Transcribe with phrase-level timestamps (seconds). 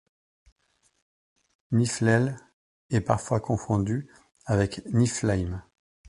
[1.71, 2.35] Niflhel
[2.89, 4.09] est parfois confondu
[4.47, 5.63] avec Niflheim.